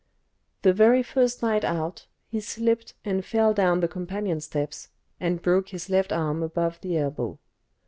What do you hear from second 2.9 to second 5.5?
and fell down the companion steps, and